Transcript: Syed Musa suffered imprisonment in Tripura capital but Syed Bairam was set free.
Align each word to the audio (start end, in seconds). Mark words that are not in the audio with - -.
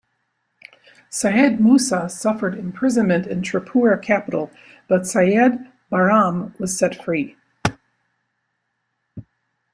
Syed 1.11 1.59
Musa 1.59 2.09
suffered 2.09 2.57
imprisonment 2.57 3.27
in 3.27 3.43
Tripura 3.43 4.01
capital 4.01 4.49
but 4.87 5.05
Syed 5.05 5.71
Bairam 5.91 6.57
was 6.59 6.75
set 6.75 7.03
free. 7.05 7.37